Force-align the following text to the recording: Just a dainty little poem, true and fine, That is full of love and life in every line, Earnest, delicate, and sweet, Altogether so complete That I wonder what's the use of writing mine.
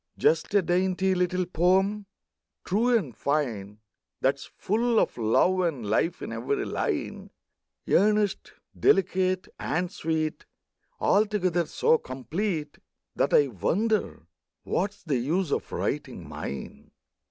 Just 0.17 0.51
a 0.55 0.63
dainty 0.63 1.13
little 1.13 1.45
poem, 1.45 2.07
true 2.65 2.97
and 2.97 3.15
fine, 3.15 3.81
That 4.21 4.33
is 4.37 4.49
full 4.57 4.99
of 4.99 5.15
love 5.15 5.59
and 5.59 5.85
life 5.87 6.23
in 6.23 6.31
every 6.31 6.65
line, 6.65 7.29
Earnest, 7.87 8.53
delicate, 8.79 9.47
and 9.59 9.91
sweet, 9.91 10.47
Altogether 10.99 11.67
so 11.67 11.99
complete 11.99 12.79
That 13.15 13.31
I 13.31 13.49
wonder 13.49 14.25
what's 14.63 15.03
the 15.03 15.17
use 15.17 15.51
of 15.51 15.71
writing 15.71 16.27
mine. 16.27 16.89